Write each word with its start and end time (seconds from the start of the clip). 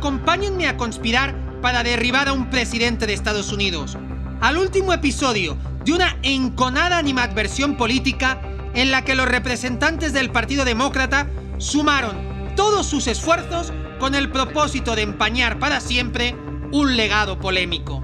Acompáñenme 0.00 0.66
a 0.66 0.78
conspirar 0.78 1.34
para 1.60 1.82
derribar 1.82 2.28
a 2.28 2.32
un 2.32 2.48
presidente 2.48 3.06
de 3.06 3.12
Estados 3.12 3.52
Unidos. 3.52 3.98
Al 4.40 4.56
último 4.56 4.94
episodio 4.94 5.58
de 5.84 5.92
una 5.92 6.16
enconada 6.22 6.96
animadversión 6.96 7.76
política 7.76 8.40
en 8.72 8.90
la 8.90 9.04
que 9.04 9.14
los 9.14 9.28
representantes 9.28 10.14
del 10.14 10.30
Partido 10.30 10.64
Demócrata 10.64 11.28
sumaron 11.58 12.16
todos 12.56 12.86
sus 12.86 13.08
esfuerzos 13.08 13.74
con 13.98 14.14
el 14.14 14.30
propósito 14.30 14.96
de 14.96 15.02
empañar 15.02 15.58
para 15.58 15.82
siempre 15.82 16.34
un 16.72 16.96
legado 16.96 17.38
polémico. 17.38 18.02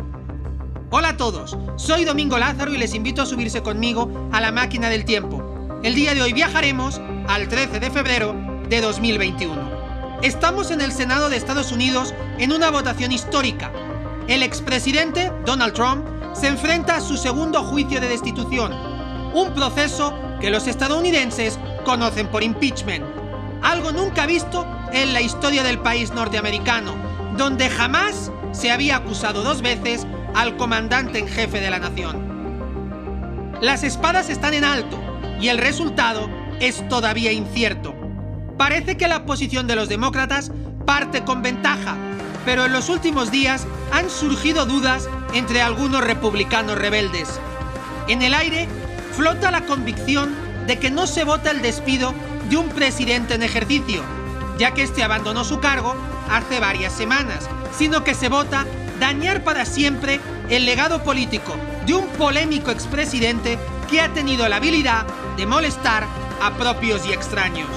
Hola 0.91 1.09
a 1.09 1.17
todos, 1.17 1.57
soy 1.77 2.05
Domingo 2.05 2.37
Lázaro 2.37 2.75
y 2.75 2.77
les 2.77 2.93
invito 2.93 3.23
a 3.23 3.27
subirse 3.27 3.63
conmigo 3.63 4.29
a 4.33 4.43
la 4.43 4.53
máquina 4.53 4.91
del 4.91 5.07
tiempo. 5.07 5.81
El 5.83 5.95
día 5.95 6.13
de 6.13 6.21
hoy 6.21 6.35
viajaremos 6.35 7.01
al 7.27 7.49
13 7.49 7.81
de 7.81 7.91
febrero 7.91 8.37
de 8.69 8.83
2021. 8.83 9.76
Estamos 10.23 10.71
en 10.71 10.81
el 10.81 10.93
Senado 10.93 11.29
de 11.29 11.37
Estados 11.37 11.73
Unidos 11.73 12.15
en 12.39 12.51
una 12.51 12.71
votación 12.71 13.13
histórica. 13.13 13.71
El 14.29 14.43
expresidente 14.43 15.31
Donald 15.45 15.75
Trump 15.75 16.07
se 16.35 16.49
enfrenta 16.49 16.97
a 16.97 17.01
su 17.01 17.19
segundo 17.19 17.63
juicio 17.63 18.01
de 18.01 18.09
destitución, 18.09 18.73
un 19.35 19.53
proceso 19.53 20.15
que 20.41 20.51
los 20.51 20.67
estadounidenses 20.67 21.59
conocen 21.85 22.29
por 22.29 22.43
impeachment, 22.43 23.05
algo 23.63 23.93
nunca 23.93 24.25
visto 24.27 24.67
en 24.93 25.13
la 25.13 25.21
historia 25.21 25.63
del 25.63 25.79
país 25.81 26.13
norteamericano, 26.13 26.95
donde 27.37 27.69
jamás 27.69 28.33
se 28.53 28.73
había 28.73 28.97
acusado 28.97 29.43
dos 29.43 29.61
veces 29.61 30.07
al 30.35 30.57
comandante 30.57 31.19
en 31.19 31.29
jefe 31.29 31.61
de 31.61 31.71
la 31.71 31.79
nación. 31.79 33.53
Las 33.61 33.85
espadas 33.85 34.31
están 34.31 34.55
en 34.55 34.65
alto 34.65 34.99
y 35.41 35.49
el 35.49 35.59
resultado 35.59 36.29
es 36.59 36.87
todavía 36.89 37.33
incierto. 37.33 38.06
Parece 38.59 38.97
que 38.97 39.07
la 39.07 39.27
posición 39.27 39.67
de 39.67 39.77
los 39.77 39.89
demócratas 39.89 40.51
parte 40.87 41.25
con 41.25 41.43
ventaja, 41.43 41.97
pero 42.45 42.65
en 42.65 42.73
los 42.73 42.89
últimos 42.89 43.31
días 43.31 43.67
han 43.93 44.09
surgido 44.09 44.65
dudas 44.65 45.09
entre 45.35 45.61
algunos 45.61 46.03
republicanos 46.03 46.79
rebeldes. 46.79 47.29
En 48.09 48.23
el 48.23 48.33
aire 48.33 48.67
flota 49.13 49.51
la 49.51 49.67
convicción 49.67 50.35
de 50.67 50.79
que 50.79 50.91
no 50.91 51.07
se 51.07 51.25
vota 51.25 51.51
el 51.51 51.61
despido 51.61 52.15
de 52.49 52.57
un 52.57 52.69
presidente 52.71 53.35
en 53.35 53.43
ejercicio, 53.43 54.03
ya 54.59 54.73
que 54.73 54.83
este 54.83 55.03
abandonó 55.03 55.45
su 55.45 55.61
cargo 55.61 55.95
hace 56.31 56.59
varias 56.59 56.93
semanas, 56.93 57.49
sino 57.77 58.05
que 58.05 58.15
se 58.15 58.29
vota 58.29 58.65
dañar 58.99 59.45
para 59.45 59.67
siempre 59.67 60.21
el 60.49 60.65
legado 60.65 61.03
político 61.03 61.55
de 61.85 61.95
un 61.95 62.07
polémico 62.11 62.71
expresidente 62.71 63.59
que 63.91 64.01
ha 64.01 64.13
tenido 64.15 64.49
la 64.49 64.57
habilidad 64.57 65.07
de 65.37 65.45
molestar 65.45 66.07
a 66.41 66.53
propios 66.55 67.07
y 67.07 67.13
extraños. 67.13 67.69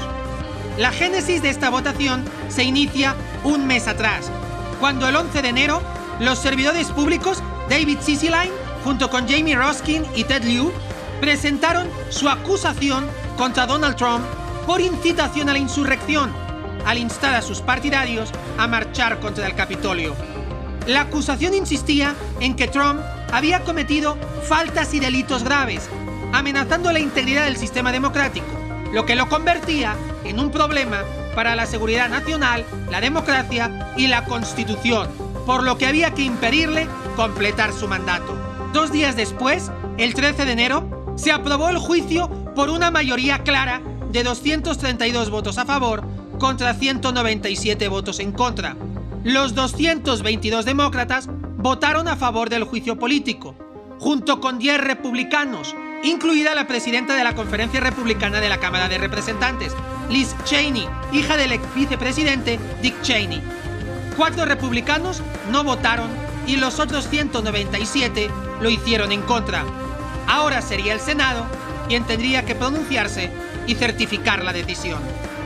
La 0.80 0.94
génesis 0.94 1.42
de 1.42 1.50
esta 1.50 1.70
votación 1.70 2.24
se 2.48 2.64
inicia 2.64 3.14
un 3.44 3.68
mes 3.68 3.86
atrás, 3.90 4.32
cuando 4.80 5.10
el 5.10 5.16
11 5.18 5.42
de 5.42 5.50
enero 5.50 5.82
los 6.22 6.40
servidores 6.40 6.88
públicos 6.88 7.44
David 7.70 7.98
Ciciline, 8.02 8.54
junto 8.86 9.10
con 9.10 9.28
Jamie 9.28 9.58
Roskin 9.58 10.06
y 10.16 10.24
Ted 10.24 10.46
Lieu, 10.46 10.72
presentaron 11.20 11.90
su 12.08 12.30
acusación 12.30 13.06
contra 13.38 13.66
Donald 13.66 13.98
Trump 13.98 14.24
por 14.66 14.80
incitación 14.80 15.50
a 15.50 15.52
la 15.52 15.60
insurrección, 15.60 16.32
al 16.86 16.98
instar 16.98 17.36
a 17.36 17.42
sus 17.42 17.60
partidarios 17.60 18.32
a 18.58 18.66
marchar 18.66 19.20
contra 19.20 19.48
el 19.48 19.56
Capitolio. 19.56 20.16
La 20.88 21.02
acusación 21.02 21.56
insistía 21.56 22.16
en 22.40 22.56
que 22.56 22.70
Trump 22.70 23.02
había 23.34 23.66
cometido 23.66 24.18
faltas 24.48 24.94
y 24.94 25.02
delitos 25.02 25.44
graves, 25.44 25.90
amenazando 26.32 26.94
la 26.94 27.00
integridad 27.00 27.44
del 27.44 27.58
sistema 27.58 27.92
democrático, 27.92 28.48
lo 28.94 29.06
que 29.06 29.18
lo 29.18 29.28
convertía 29.28 29.98
en 30.30 30.40
un 30.40 30.52
problema 30.52 31.04
para 31.36 31.56
la 31.56 31.66
seguridad 31.66 32.10
nacional, 32.10 32.64
la 32.90 33.02
democracia 33.02 33.94
y 33.98 34.08
la 34.08 34.26
constitución, 34.26 35.10
por 35.46 35.64
lo 35.64 35.78
que 35.78 35.88
había 35.88 36.14
que 36.14 36.22
impedirle 36.22 36.88
completar 37.16 37.74
su 37.74 37.88
mandato. 37.88 38.38
Dos 38.72 38.92
días 38.92 39.16
después, 39.16 39.72
el 39.98 40.14
13 40.14 40.46
de 40.46 40.52
enero, 40.52 41.16
se 41.16 41.32
aprobó 41.32 41.70
el 41.70 41.78
juicio 41.78 42.30
por 42.56 42.70
una 42.70 42.92
mayoría 42.92 43.40
clara 43.40 43.82
de 44.12 44.24
232 44.24 45.30
votos 45.30 45.58
a 45.58 45.66
favor 45.66 46.04
contra 46.38 46.74
197 46.74 47.88
votos 47.88 48.20
en 48.20 48.32
contra. 48.32 48.76
Los 49.24 49.56
222 49.56 50.64
demócratas 50.66 51.28
votaron 51.58 52.08
a 52.08 52.16
favor 52.16 52.50
del 52.50 52.64
juicio 52.64 52.98
político, 52.98 53.56
junto 54.00 54.40
con 54.40 54.60
10 54.60 54.80
republicanos, 54.82 55.76
incluida 56.04 56.56
la 56.56 56.68
presidenta 56.68 57.16
de 57.16 57.24
la 57.24 57.36
Conferencia 57.36 57.82
Republicana 57.82 58.40
de 58.40 58.50
la 58.50 58.60
Cámara 58.60 58.88
de 58.88 58.98
Representantes, 58.98 59.76
Liz 60.10 60.36
Cheney, 60.44 60.88
hija 61.12 61.38
del 61.38 61.52
ex 61.52 61.64
vicepresidente 61.76 62.60
Dick 62.82 63.00
Cheney. 63.04 63.42
Cuatro 64.18 64.46
republicanos 64.46 65.22
no 65.52 65.64
votaron 65.64 66.10
y 66.48 66.58
los 66.58 66.80
otros 66.80 67.08
197 67.08 68.30
lo 68.60 68.70
hicieron 68.70 69.12
en 69.12 69.22
contra. 69.22 69.64
Ahora 70.28 70.62
sería 70.62 70.94
el 70.94 71.00
Senado 71.00 71.46
quien 71.88 72.06
tendría 72.06 72.44
que 72.44 72.56
pronunciarse 72.56 73.32
y 73.68 73.76
certificar 73.76 74.44
la 74.44 74.52
decisión. 74.52 75.00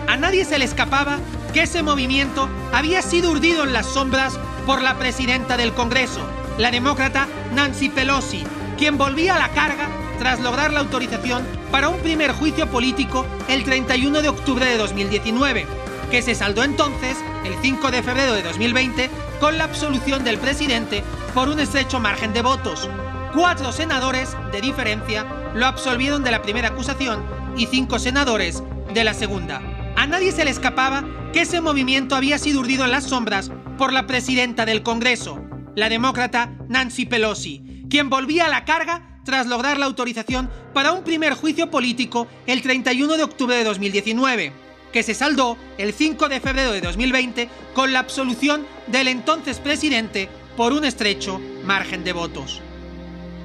A 0.08 0.16
nadie 0.16 0.46
se 0.46 0.58
le 0.58 0.66
escapaba 0.66 1.20
que 1.54 1.64
ese 1.64 1.84
movimiento 1.84 2.50
había 2.72 3.02
sido 3.02 3.32
urdido 3.32 3.64
en 3.64 3.74
las 3.74 3.86
sombras 3.86 4.40
por 4.66 4.82
la 4.82 4.98
presidenta 4.98 5.58
del 5.58 5.74
Congreso, 5.74 6.22
la 6.58 6.72
demócrata 6.72 7.28
Nancy 7.54 7.90
Pelosi, 7.90 8.44
quien 8.78 8.98
volvía 8.98 9.36
a 9.36 9.40
la 9.40 9.50
carga 9.50 10.03
tras 10.24 10.40
lograr 10.40 10.72
la 10.72 10.80
autorización 10.80 11.46
para 11.70 11.90
un 11.90 12.00
primer 12.00 12.32
juicio 12.32 12.66
político 12.72 13.26
el 13.50 13.66
31 13.66 14.22
de 14.22 14.30
octubre 14.30 14.66
de 14.66 14.78
2019, 14.78 15.68
que 16.10 16.22
se 16.22 16.34
saldó 16.34 16.64
entonces, 16.64 17.18
el 17.44 17.54
5 17.62 17.92
de 17.92 18.02
febrero 18.02 18.32
de 18.32 18.42
2020, 18.42 19.10
con 19.42 19.58
la 19.58 19.66
absolución 19.66 20.24
del 20.24 20.38
presidente 20.38 21.04
por 21.34 21.50
un 21.50 21.60
estrecho 21.60 22.00
margen 22.00 22.32
de 22.32 22.42
votos. 22.42 22.90
Cuatro 23.34 23.74
senadores, 23.74 24.38
de 24.54 24.62
diferencia, 24.62 25.26
lo 25.56 25.66
absolvieron 25.66 26.24
de 26.24 26.32
la 26.32 26.42
primera 26.42 26.70
acusación 26.70 27.22
y 27.58 27.66
cinco 27.66 28.00
senadores 28.00 28.64
de 28.94 29.04
la 29.04 29.14
segunda. 29.14 29.62
A 29.98 30.08
nadie 30.08 30.32
se 30.32 30.46
le 30.46 30.52
escapaba 30.52 31.04
que 31.34 31.42
ese 31.42 31.60
movimiento 31.60 32.16
había 32.16 32.38
sido 32.38 32.62
urdido 32.62 32.86
en 32.86 32.92
las 32.92 33.04
sombras 33.04 33.52
por 33.78 33.92
la 33.92 34.08
presidenta 34.08 34.66
del 34.66 34.84
Congreso, 34.84 35.44
la 35.76 35.90
demócrata 35.90 36.50
Nancy 36.70 37.06
Pelosi, 37.06 37.84
quien 37.90 38.10
volvía 38.10 38.46
a 38.46 38.50
la 38.50 38.64
carga 38.64 39.13
tras 39.24 39.48
lograr 39.48 39.78
la 39.78 39.86
autorización 39.86 40.50
para 40.74 40.92
un 40.92 41.04
primer 41.04 41.34
juicio 41.34 41.70
político 41.70 42.28
el 42.46 42.62
31 42.62 43.18
de 43.18 43.24
octubre 43.24 43.56
de 43.56 43.64
2019, 43.64 44.52
que 44.92 45.04
se 45.04 45.14
saldó 45.14 45.58
el 45.78 45.94
5 45.94 46.30
de 46.30 46.40
febrero 46.40 46.72
de 46.72 46.82
2020 46.82 47.50
con 47.74 47.94
la 47.94 48.00
absolución 48.00 48.66
del 48.88 49.08
entonces 49.08 49.60
presidente 49.60 50.30
por 50.56 50.74
un 50.74 50.86
estrecho 50.86 51.42
margen 51.64 52.04
de 52.04 52.14
votos. 52.14 52.62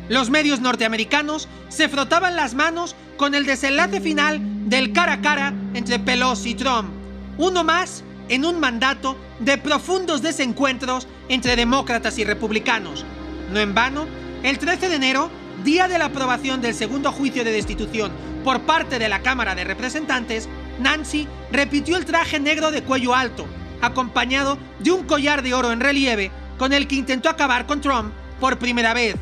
Los 0.08 0.30
medios 0.30 0.60
norteamericanos 0.60 1.48
se 1.68 1.88
frotaban 1.88 2.34
las 2.34 2.54
manos 2.54 2.96
con 3.16 3.34
el 3.34 3.44
desenlace 3.44 4.00
final 4.00 4.40
del 4.68 4.92
cara 4.92 5.14
a 5.14 5.20
cara 5.20 5.52
entre 5.74 5.98
Pelosi 5.98 6.50
y 6.50 6.54
Trump, 6.54 6.90
uno 7.36 7.62
más 7.62 8.02
en 8.28 8.44
un 8.44 8.60
mandato 8.60 9.16
de 9.38 9.58
profundos 9.58 10.22
desencuentros 10.22 11.06
entre 11.28 11.56
demócratas 11.56 12.18
y 12.18 12.24
republicanos. 12.24 13.04
No 13.52 13.60
en 13.60 13.74
vano, 13.74 14.06
el 14.42 14.58
13 14.58 14.88
de 14.88 14.96
enero 14.96 15.30
día 15.64 15.88
de 15.88 15.98
la 15.98 16.06
aprobación 16.06 16.60
del 16.60 16.74
segundo 16.74 17.12
juicio 17.12 17.44
de 17.44 17.52
destitución 17.52 18.12
por 18.44 18.60
parte 18.62 18.98
de 18.98 19.08
la 19.08 19.22
Cámara 19.22 19.54
de 19.54 19.64
Representantes, 19.64 20.48
Nancy 20.80 21.26
repitió 21.50 21.96
el 21.96 22.04
traje 22.04 22.40
negro 22.40 22.70
de 22.70 22.82
cuello 22.82 23.14
alto, 23.14 23.46
acompañado 23.80 24.58
de 24.78 24.90
un 24.90 25.04
collar 25.04 25.42
de 25.42 25.54
oro 25.54 25.72
en 25.72 25.80
relieve 25.80 26.30
con 26.58 26.72
el 26.72 26.86
que 26.86 26.96
intentó 26.96 27.28
acabar 27.28 27.66
con 27.66 27.80
Trump 27.80 28.12
por 28.40 28.58
primera 28.58 28.94
vez, 28.94 29.16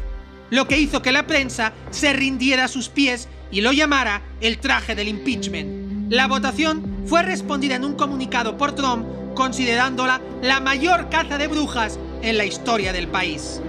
lo 0.51 0.69
que 0.69 0.79
hizo 0.79 1.03
que 1.03 1.13
la 1.13 1.27
prensa 1.27 1.73
se 1.91 2.13
rindiera 2.13 2.65
a 2.65 2.69
sus 2.69 2.89
pies 2.89 3.29
y 3.51 3.61
lo 3.61 3.73
llamara 3.73 4.23
el 4.41 4.59
traje 4.59 4.95
del 4.95 5.09
impeachment. 5.09 6.13
La 6.13 6.27
votación 6.27 7.05
fue 7.07 7.23
respondida 7.23 7.75
en 7.75 7.85
un 7.85 7.95
comunicado 7.95 8.57
por 8.57 8.75
Trump 8.75 9.07
considerándola 9.35 10.21
la 10.43 10.61
mayor 10.61 11.09
caza 11.11 11.39
de 11.39 11.47
brujas 11.47 11.99
en 12.23 12.39
la 12.39 12.45
historia 12.45 12.93
del 12.93 13.09
país. 13.09 13.61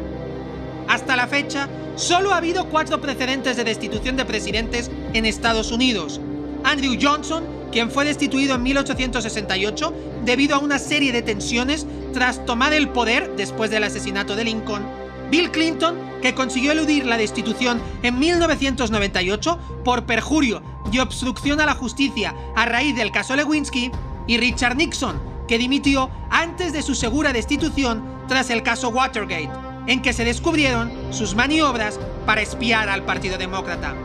Hasta 0.88 1.16
la 1.16 1.28
fecha, 1.28 1.68
Solo 1.98 2.32
ha 2.32 2.38
habido 2.38 2.70
cuatro 2.70 3.02
precedentes 3.02 3.58
de 3.58 3.64
destitución 3.64 4.18
de 4.18 4.26
presidentes 4.26 4.92
en 5.14 5.26
Estados 5.26 5.72
Unidos. 5.72 6.22
Andrew 6.64 6.96
Johnson, 7.02 7.44
quien 7.72 7.90
fue 7.90 8.06
destituido 8.06 8.54
en 8.54 8.62
1868 8.62 9.94
debido 10.24 10.56
a 10.56 10.60
una 10.60 10.78
serie 10.78 11.12
de 11.12 11.24
tensiones 11.24 11.88
tras 12.14 12.46
tomar 12.46 12.72
el 12.74 12.90
poder 12.90 13.36
después 13.36 13.72
del 13.72 13.84
asesinato 13.84 14.36
de 14.36 14.44
Lincoln. 14.44 14.86
Bill 15.32 15.50
Clinton, 15.50 15.98
que 16.22 16.36
consiguió 16.36 16.72
eludir 16.72 17.04
la 17.08 17.18
destitución 17.18 17.82
en 18.04 18.20
1998 18.20 19.58
por 19.84 20.06
perjurio 20.06 20.62
y 20.92 21.00
obstrucción 21.00 21.60
a 21.62 21.66
la 21.66 21.74
justicia 21.74 22.36
a 22.56 22.68
raíz 22.68 22.96
del 22.96 23.12
caso 23.12 23.36
Lewinsky. 23.36 23.90
Y 24.28 24.38
Richard 24.38 24.76
Nixon, 24.76 25.20
que 25.48 25.58
dimitió 25.58 26.12
antes 26.30 26.74
de 26.74 26.84
su 26.84 26.94
segura 26.94 27.34
destitución 27.34 28.04
tras 28.28 28.52
el 28.52 28.62
caso 28.62 28.90
Watergate 28.90 29.67
en 29.88 30.02
que 30.02 30.14
se 30.14 30.26
descubrieron 30.26 30.92
sus 31.12 31.34
maniobras 31.36 32.00
para 32.26 32.42
espiar 32.42 32.90
al 32.90 33.04
Partido 33.04 33.38
Demócrata. 33.38 33.96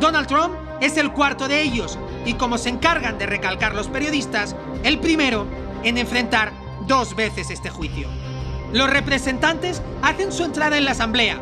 Donald 0.00 0.26
Trump 0.26 0.54
es 0.80 0.96
el 0.96 1.12
cuarto 1.12 1.48
de 1.48 1.62
ellos 1.62 1.98
y 2.26 2.34
como 2.34 2.58
se 2.58 2.68
encargan 2.68 3.18
de 3.18 3.26
recalcar 3.26 3.74
los 3.74 3.88
periodistas, 3.88 4.56
el 4.82 4.98
primero 4.98 5.46
en 5.82 5.98
enfrentar 5.98 6.52
dos 6.86 7.14
veces 7.14 7.50
este 7.50 7.70
juicio. 7.70 8.08
Los 8.72 8.90
representantes 8.90 9.82
hacen 10.02 10.32
su 10.32 10.44
entrada 10.44 10.78
en 10.78 10.84
la 10.84 10.92
asamblea. 10.92 11.38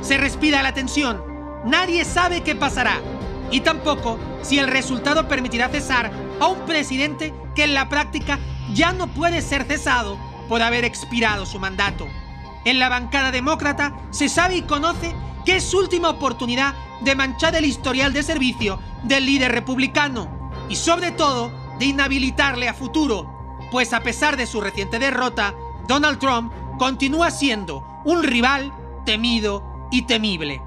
Se 0.00 0.16
respira 0.16 0.62
la 0.62 0.74
tensión. 0.74 1.22
Nadie 1.64 2.04
sabe 2.04 2.42
qué 2.42 2.54
pasará. 2.54 3.00
Y 3.50 3.60
tampoco 3.60 4.18
si 4.42 4.58
el 4.58 4.68
resultado 4.68 5.26
permitirá 5.26 5.68
cesar 5.68 6.10
a 6.40 6.46
un 6.46 6.60
presidente 6.66 7.34
que 7.54 7.64
en 7.64 7.74
la 7.74 7.88
práctica 7.88 8.38
ya 8.74 8.92
no 8.92 9.08
puede 9.08 9.42
ser 9.42 9.64
cesado 9.64 10.18
por 10.48 10.62
haber 10.62 10.84
expirado 10.84 11.46
su 11.46 11.58
mandato. 11.58 12.06
En 12.64 12.78
la 12.78 12.88
bancada 12.88 13.30
demócrata 13.30 13.96
se 14.10 14.28
sabe 14.28 14.56
y 14.56 14.62
conoce 14.62 15.14
que 15.44 15.56
es 15.56 15.64
su 15.64 15.78
última 15.78 16.10
oportunidad 16.10 16.74
de 17.00 17.14
manchar 17.14 17.54
el 17.54 17.64
historial 17.64 18.12
de 18.12 18.22
servicio 18.22 18.78
del 19.04 19.26
líder 19.26 19.52
republicano 19.52 20.50
y 20.68 20.76
sobre 20.76 21.12
todo 21.12 21.52
de 21.78 21.86
inhabilitarle 21.86 22.68
a 22.68 22.74
futuro, 22.74 23.58
pues 23.70 23.92
a 23.92 24.02
pesar 24.02 24.36
de 24.36 24.46
su 24.46 24.60
reciente 24.60 24.98
derrota, 24.98 25.54
Donald 25.86 26.18
Trump 26.18 26.52
continúa 26.78 27.30
siendo 27.30 27.84
un 28.04 28.22
rival 28.22 28.72
temido 29.04 29.88
y 29.90 30.02
temible. 30.02 30.62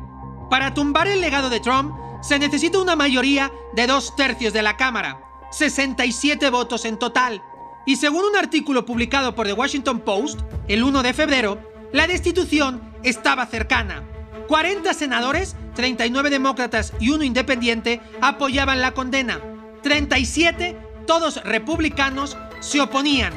Para 0.50 0.74
tumbar 0.74 1.08
el 1.08 1.22
legado 1.22 1.50
de 1.50 1.60
Trump 1.60 1.96
se 2.22 2.40
necesita 2.40 2.80
una 2.80 2.96
mayoría 2.96 3.52
de 3.74 3.88
dos 3.88 4.16
tercios 4.16 4.54
de 4.54 4.62
la 4.62 4.78
Cámara, 4.78 5.22
67 5.52 6.50
votos 6.50 6.86
en 6.86 6.98
total, 6.98 7.44
y 7.86 7.96
según 7.96 8.26
un 8.26 8.36
artículo 8.36 8.86
publicado 8.86 9.34
por 9.36 9.48
The 9.48 9.54
Washington 9.54 10.00
Post 10.00 10.42
el 10.68 10.84
1 10.84 11.04
de 11.04 11.14
febrero, 11.14 11.71
la 11.92 12.08
destitución 12.08 12.82
estaba 13.04 13.46
cercana. 13.46 14.04
40 14.48 14.94
senadores, 14.94 15.56
39 15.76 16.30
demócratas 16.30 16.94
y 17.00 17.10
uno 17.10 17.24
independiente 17.24 18.02
apoyaban 18.22 18.82
la 18.82 18.94
condena. 18.94 19.40
37, 19.84 20.78
todos 21.06 21.44
republicanos, 21.44 22.38
se 22.60 22.82
oponían. 22.82 23.34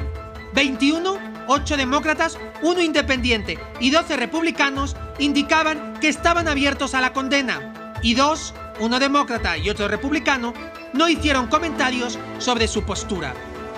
21, 0.53 1.17
8 1.47 1.77
demócratas, 1.77 2.37
1 2.61 2.81
independiente 2.81 3.59
y 3.79 3.89
12 3.89 4.15
republicanos 4.15 4.95
indicaban 5.19 5.99
que 5.99 6.07
estaban 6.07 6.47
abiertos 6.47 6.93
a 6.93 7.01
la 7.01 7.13
condena. 7.13 7.93
Y 8.01 8.13
dos, 8.13 8.53
uno 8.79 8.99
demócrata 8.99 9.57
y 9.57 9.69
otro 9.69 9.87
republicano, 9.87 10.53
no 10.93 11.09
hicieron 11.09 11.47
comentarios 11.47 12.19
sobre 12.39 12.67
su 12.67 12.83
postura. 12.83 13.33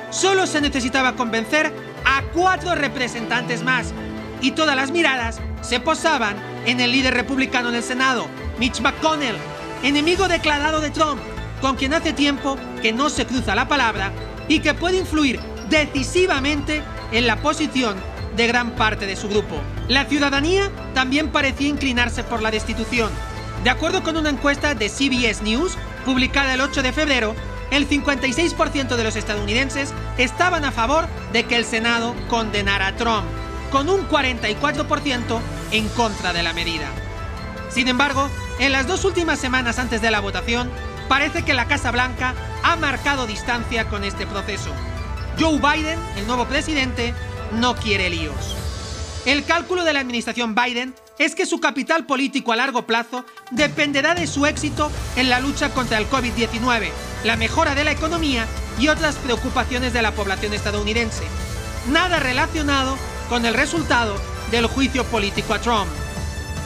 Solo 0.09 0.45
se 0.47 0.61
necesitaba 0.61 1.13
convencer 1.13 1.73
a 2.05 2.21
cuatro 2.33 2.75
representantes 2.75 3.63
más 3.63 3.93
y 4.41 4.51
todas 4.51 4.75
las 4.75 4.91
miradas 4.91 5.39
se 5.61 5.79
posaban 5.79 6.35
en 6.65 6.79
el 6.79 6.91
líder 6.91 7.13
republicano 7.13 7.69
en 7.69 7.75
el 7.75 7.83
Senado, 7.83 8.27
Mitch 8.59 8.81
McConnell, 8.81 9.35
enemigo 9.83 10.27
declarado 10.27 10.79
de 10.81 10.91
Trump, 10.91 11.19
con 11.61 11.75
quien 11.75 11.93
hace 11.93 12.13
tiempo 12.13 12.57
que 12.81 12.93
no 12.93 13.09
se 13.09 13.25
cruza 13.25 13.55
la 13.55 13.67
palabra 13.67 14.11
y 14.47 14.59
que 14.59 14.73
puede 14.73 14.97
influir 14.97 15.39
decisivamente 15.69 16.83
en 17.11 17.27
la 17.27 17.37
posición 17.37 17.95
de 18.35 18.47
gran 18.47 18.71
parte 18.71 19.05
de 19.05 19.15
su 19.15 19.27
grupo. 19.27 19.59
La 19.87 20.05
ciudadanía 20.05 20.71
también 20.93 21.31
parecía 21.31 21.67
inclinarse 21.67 22.23
por 22.23 22.41
la 22.41 22.51
destitución. 22.51 23.09
De 23.63 23.69
acuerdo 23.69 24.03
con 24.03 24.17
una 24.17 24.29
encuesta 24.29 24.75
de 24.75 24.89
CBS 24.89 25.43
News, 25.43 25.77
publicada 26.05 26.53
el 26.53 26.61
8 26.61 26.83
de 26.83 26.93
febrero, 26.93 27.35
el 27.71 27.89
56% 27.89 28.95
de 28.95 29.03
los 29.03 29.15
estadounidenses 29.15 29.93
estaban 30.17 30.63
a 30.63 30.71
favor 30.71 31.07
de 31.33 31.43
que 31.43 31.55
el 31.55 31.65
Senado 31.65 32.15
condenara 32.29 32.87
a 32.87 32.95
Trump 32.95 33.25
con 33.71 33.89
un 33.89 34.07
44% 34.07 35.39
en 35.71 35.87
contra 35.89 36.33
de 36.33 36.43
la 36.43 36.53
medida. 36.53 36.87
Sin 37.69 37.87
embargo, 37.87 38.29
en 38.59 38.71
las 38.71 38.87
dos 38.87 39.05
últimas 39.05 39.39
semanas 39.39 39.79
antes 39.79 40.01
de 40.01 40.11
la 40.11 40.19
votación, 40.19 40.69
parece 41.09 41.43
que 41.43 41.53
la 41.53 41.67
Casa 41.67 41.91
Blanca 41.91 42.33
ha 42.63 42.75
marcado 42.75 43.27
distancia 43.27 43.87
con 43.87 44.03
este 44.03 44.25
proceso. 44.25 44.71
Joe 45.39 45.59
Biden, 45.59 45.99
el 46.15 46.27
nuevo 46.27 46.45
presidente, 46.45 47.13
no 47.51 47.75
quiere 47.75 48.09
líos. 48.09 48.55
El 49.25 49.43
cálculo 49.43 49.83
de 49.83 49.93
la 49.93 49.99
administración 49.99 50.55
Biden 50.55 50.95
es 51.19 51.35
que 51.35 51.45
su 51.45 51.59
capital 51.59 52.05
político 52.05 52.51
a 52.51 52.55
largo 52.55 52.85
plazo 52.85 53.25
dependerá 53.51 54.15
de 54.15 54.27
su 54.27 54.45
éxito 54.45 54.91
en 55.15 55.29
la 55.29 55.39
lucha 55.39 55.73
contra 55.73 55.97
el 55.97 56.09
COVID-19, 56.09 56.89
la 57.23 57.35
mejora 57.35 57.75
de 57.75 57.83
la 57.83 57.91
economía 57.91 58.45
y 58.79 58.87
otras 58.87 59.15
preocupaciones 59.15 59.93
de 59.93 60.01
la 60.01 60.13
población 60.13 60.53
estadounidense. 60.53 61.23
Nada 61.89 62.19
relacionado 62.19 62.97
con 63.29 63.45
el 63.45 63.53
resultado 63.53 64.15
del 64.51 64.67
juicio 64.67 65.03
político 65.05 65.53
a 65.53 65.59
Trump. 65.59 65.87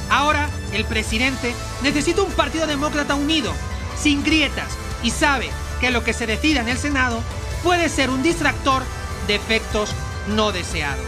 Ahora, 0.10 0.50
el 0.74 0.86
presidente 0.86 1.56
necesita 1.82 2.22
un 2.22 2.32
partido 2.32 2.68
demócrata 2.68 3.16
unido, 3.16 3.54
sin 3.98 4.24
grietas, 4.24 4.72
y 5.04 5.12
sabe 5.12 5.50
que 5.80 5.92
lo 5.92 6.04
que 6.04 6.14
se 6.14 6.28
decida 6.28 6.62
en 6.62 6.70
el 6.70 6.78
Senado 6.78 7.22
puede 7.64 7.90
ser 7.90 8.10
un 8.10 8.24
distractor 8.24 8.84
de 9.28 9.36
efectos 9.36 9.92
no 10.28 10.52
deseados. 10.52 11.06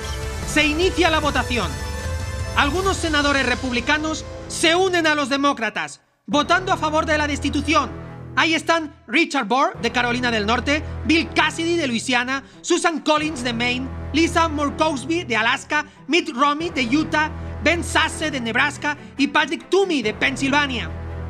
Se 0.51 0.65
inicia 0.65 1.09
la 1.09 1.19
votación. 1.19 1.69
Algunos 2.55 2.97
senadores 2.97 3.45
republicanos 3.45 4.25
se 4.47 4.75
unen 4.75 5.07
a 5.07 5.15
los 5.15 5.29
demócratas, 5.29 6.01
votando 6.25 6.71
a 6.71 6.77
favor 6.77 7.05
de 7.05 7.17
la 7.17 7.27
destitución. 7.27 8.02
Ahí 8.35 8.55
están 8.55 8.93
Richard 9.07 9.47
Burr 9.47 9.79
de 9.79 9.91
Carolina 9.91 10.31
del 10.31 10.47
Norte, 10.47 10.83
Bill 11.05 11.29
Cassidy 11.35 11.77
de 11.77 11.87
Luisiana, 11.87 12.43
Susan 12.61 13.01
Collins 13.01 13.43
de 13.43 13.53
Maine, 13.53 13.87
Lisa 14.11 14.47
Murkowski 14.47 15.23
de 15.23 15.35
Alaska, 15.35 15.85
Mitt 16.07 16.29
Romney 16.29 16.71
de 16.71 16.83
Utah, 16.83 17.29
Ben 17.63 17.83
Sasse 17.83 18.31
de 18.31 18.41
Nebraska 18.41 18.97
y 19.17 19.27
Patrick 19.27 19.69
Toomey 19.69 20.01
de 20.01 20.15
Pensilvania. 20.15 20.89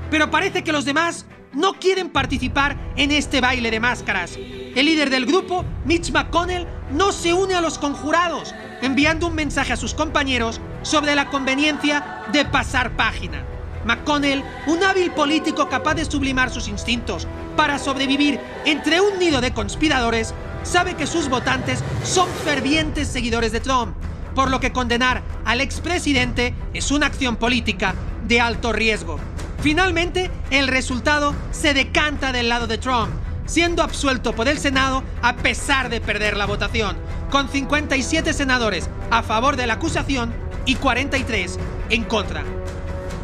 Pero 0.10 0.32
parece 0.32 0.64
que 0.64 0.72
los 0.72 0.86
demás 0.86 1.26
no 1.52 1.74
quieren 1.74 2.10
participar 2.10 2.78
en 2.96 3.12
este 3.12 3.42
baile 3.42 3.70
de 3.70 3.82
máscaras. 3.82 4.38
El 4.38 4.86
líder 4.86 5.10
del 5.10 5.26
grupo, 5.26 5.66
Mitch 5.86 6.10
McConnell, 6.12 6.66
no 6.92 7.12
se 7.12 7.34
une 7.34 7.54
a 7.54 7.62
los 7.62 7.78
conjurados, 7.78 8.56
enviando 8.82 9.28
un 9.28 9.36
mensaje 9.36 9.74
a 9.74 9.78
sus 9.78 9.94
compañeros 9.94 10.62
sobre 10.84 11.16
la 11.16 11.30
conveniencia 11.30 12.24
de 12.32 12.46
pasar 12.46 12.96
página. 12.96 13.46
McConnell, 13.86 14.44
un 14.68 14.84
hábil 14.84 15.12
político 15.12 15.70
capaz 15.70 15.96
de 15.96 16.06
sublimar 16.06 16.50
sus 16.50 16.68
instintos 16.68 17.28
para 17.56 17.80
sobrevivir 17.80 18.40
entre 18.66 19.02
un 19.02 19.20
nido 19.20 19.42
de 19.42 19.54
conspiradores, 19.54 20.34
sabe 20.64 20.96
que 20.96 21.08
sus 21.08 21.30
votantes 21.30 21.84
son 22.04 22.28
fervientes 22.44 23.08
seguidores 23.08 23.52
de 23.52 23.60
Trump, 23.60 23.96
por 24.34 24.50
lo 24.50 24.60
que 24.60 24.72
condenar 24.72 25.22
al 25.46 25.62
expresidente 25.62 26.56
es 26.74 26.92
una 26.92 27.08
acción 27.08 27.36
política 27.36 27.94
de 28.28 28.42
alto 28.42 28.74
riesgo. 28.74 29.20
Finalmente, 29.62 30.30
el 30.50 30.68
resultado 30.68 31.34
se 31.52 31.74
decanta 31.74 32.32
del 32.32 32.50
lado 32.50 32.68
de 32.68 32.78
Trump, 32.78 33.12
siendo 33.46 33.84
absuelto 33.84 34.34
por 34.34 34.48
el 34.48 34.58
Senado 34.58 35.04
a 35.22 35.36
pesar 35.36 35.90
de 35.90 36.02
perder 36.02 36.38
la 36.38 36.46
votación, 36.46 36.98
con 37.30 37.50
57 37.50 38.34
senadores 38.34 38.90
a 39.10 39.24
favor 39.24 39.56
de 39.56 39.68
la 39.68 39.76
acusación 39.76 40.34
y 40.66 40.76
43 40.76 41.60
en 41.90 42.04
contra. 42.04 42.44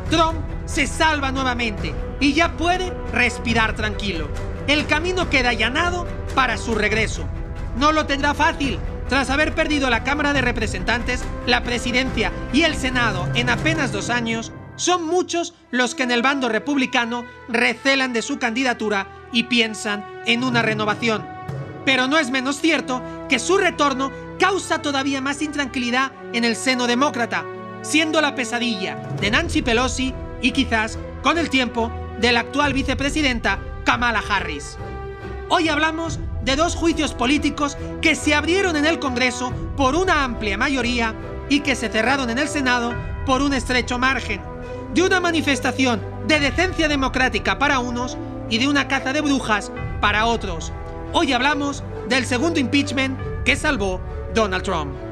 Trump 0.09 0.39
se 0.65 0.87
salva 0.87 1.31
nuevamente 1.31 1.93
y 2.19 2.33
ya 2.33 2.57
puede 2.57 2.91
respirar 3.11 3.75
tranquilo. 3.75 4.27
El 4.67 4.85
camino 4.87 5.29
queda 5.29 5.49
allanado 5.49 6.07
para 6.35 6.57
su 6.57 6.75
regreso. 6.75 7.25
No 7.77 7.91
lo 7.91 8.05
tendrá 8.05 8.33
fácil. 8.33 8.79
Tras 9.07 9.29
haber 9.31 9.55
perdido 9.55 9.89
la 9.89 10.03
Cámara 10.03 10.33
de 10.33 10.41
Representantes, 10.41 11.23
la 11.47 11.63
Presidencia 11.63 12.31
y 12.53 12.61
el 12.61 12.75
Senado 12.75 13.27
en 13.33 13.49
apenas 13.49 13.91
dos 13.91 14.09
años, 14.11 14.51
son 14.75 15.05
muchos 15.05 15.55
los 15.71 15.95
que 15.95 16.03
en 16.03 16.11
el 16.11 16.21
bando 16.21 16.47
republicano 16.47 17.25
recelan 17.47 18.13
de 18.13 18.21
su 18.21 18.37
candidatura 18.37 19.07
y 19.33 19.43
piensan 19.43 20.05
en 20.25 20.43
una 20.43 20.61
renovación. 20.61 21.27
Pero 21.85 22.07
no 22.07 22.17
es 22.17 22.29
menos 22.29 22.61
cierto 22.61 23.01
que 23.27 23.39
su 23.39 23.57
retorno 23.57 24.11
causa 24.39 24.81
todavía 24.81 25.21
más 25.21 25.41
intranquilidad 25.41 26.11
en 26.33 26.45
el 26.45 26.55
seno 26.55 26.87
demócrata, 26.87 27.43
siendo 27.81 28.21
la 28.21 28.35
pesadilla 28.35 28.95
de 29.19 29.31
Nancy 29.31 29.61
Pelosi 29.61 30.13
y 30.41 30.51
quizás, 30.51 30.97
con 31.23 31.37
el 31.37 31.49
tiempo, 31.49 31.91
de 32.19 32.31
la 32.31 32.41
actual 32.41 32.73
vicepresidenta 32.73 33.59
Kamala 33.85 34.21
Harris. 34.27 34.77
Hoy 35.49 35.69
hablamos 35.69 36.19
de 36.43 36.55
dos 36.55 36.75
juicios 36.75 37.13
políticos 37.13 37.77
que 38.01 38.15
se 38.15 38.33
abrieron 38.33 38.75
en 38.75 38.85
el 38.85 38.99
Congreso 38.99 39.51
por 39.75 39.95
una 39.95 40.23
amplia 40.23 40.57
mayoría 40.57 41.13
y 41.49 41.61
que 41.61 41.75
se 41.75 41.89
cerraron 41.89 42.29
en 42.29 42.37
el 42.37 42.47
Senado 42.47 42.93
por 43.25 43.41
un 43.41 43.53
estrecho 43.53 43.97
margen, 43.97 44.41
de 44.93 45.03
una 45.03 45.19
manifestación 45.19 46.01
de 46.27 46.39
decencia 46.39 46.87
democrática 46.87 47.57
para 47.57 47.79
unos 47.79 48.17
y 48.49 48.57
de 48.57 48.67
una 48.67 48.87
caza 48.87 49.13
de 49.13 49.21
brujas 49.21 49.71
para 50.01 50.25
otros. 50.25 50.71
Hoy 51.13 51.33
hablamos 51.33 51.83
del 52.07 52.25
segundo 52.25 52.59
impeachment 52.59 53.17
que 53.43 53.55
salvó 53.55 54.01
Donald 54.33 54.63
Trump. 54.63 55.08